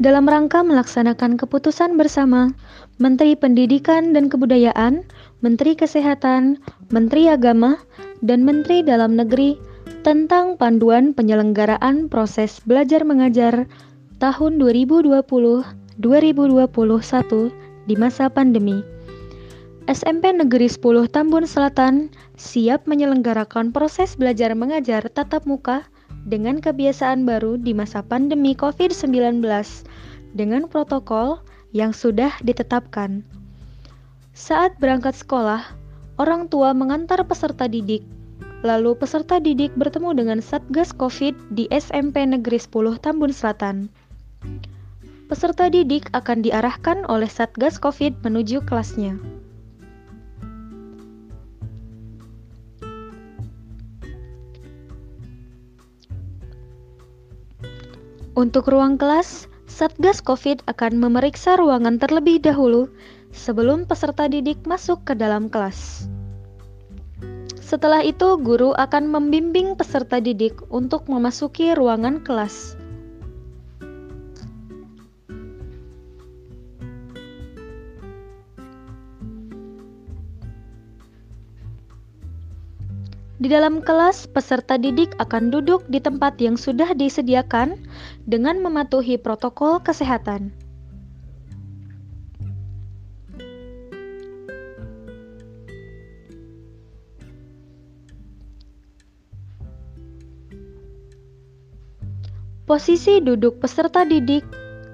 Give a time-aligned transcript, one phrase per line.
[0.00, 2.56] dalam rangka melaksanakan keputusan bersama
[2.96, 5.04] Menteri Pendidikan dan Kebudayaan,
[5.44, 6.56] Menteri Kesehatan,
[6.88, 7.76] Menteri Agama,
[8.24, 9.60] dan Menteri Dalam Negeri
[10.00, 13.68] tentang panduan penyelenggaraan proses belajar mengajar
[14.24, 16.00] tahun 2020-2021
[17.84, 18.80] di masa pandemi.
[19.84, 22.08] SMP Negeri 10 Tambun Selatan
[22.40, 25.84] siap menyelenggarakan proses belajar mengajar tatap muka
[26.28, 29.40] dengan kebiasaan baru di masa pandemi COVID-19
[30.36, 31.40] dengan protokol
[31.72, 33.22] yang sudah ditetapkan.
[34.34, 35.62] Saat berangkat sekolah,
[36.20, 38.04] orang tua mengantar peserta didik.
[38.60, 43.88] Lalu peserta didik bertemu dengan Satgas COVID di SMP Negeri 10 Tambun Selatan.
[45.32, 49.39] Peserta didik akan diarahkan oleh Satgas COVID menuju kelasnya.
[58.40, 62.88] Untuk ruang kelas, Satgas COVID akan memeriksa ruangan terlebih dahulu
[63.36, 66.08] sebelum peserta didik masuk ke dalam kelas.
[67.60, 72.79] Setelah itu, guru akan membimbing peserta didik untuk memasuki ruangan kelas.
[83.40, 87.72] Di dalam kelas, peserta didik akan duduk di tempat yang sudah disediakan
[88.28, 90.52] dengan mematuhi protokol kesehatan.
[102.68, 104.44] Posisi duduk peserta didik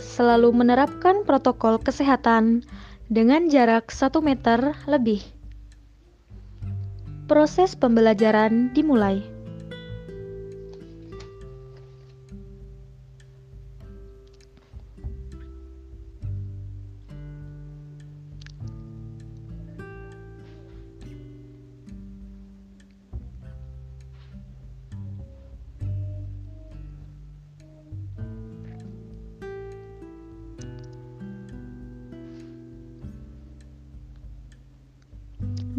[0.00, 2.64] selalu menerapkan protokol kesehatan
[3.12, 5.20] dengan jarak 1 meter lebih
[7.30, 9.29] proses pembelajaran dimulai.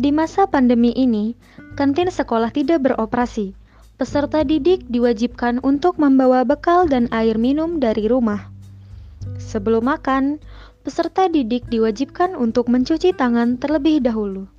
[0.01, 1.38] Di masa pandemi ini,
[1.78, 3.53] kantin sekolah tidak beroperasi.
[4.01, 8.50] Peserta didik diwajibkan untuk membawa bekal dan air minum dari rumah.
[9.38, 10.41] Sebelum makan,
[10.81, 14.50] peserta didik diwajibkan untuk mencuci tangan terlebih dahulu.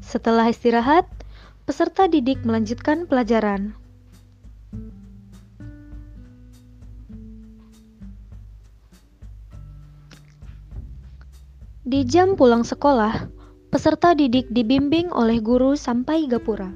[0.00, 1.04] Setelah istirahat,
[1.68, 3.81] peserta didik melanjutkan pelajaran.
[11.82, 13.26] Di jam pulang sekolah,
[13.74, 16.70] peserta didik dibimbing oleh guru sampai gapura.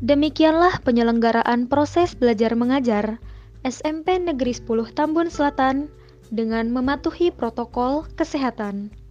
[0.00, 3.20] Demikianlah penyelenggaraan proses belajar mengajar
[3.68, 5.92] SMP Negeri 10 Tambun Selatan
[6.32, 9.01] dengan mematuhi protokol kesehatan.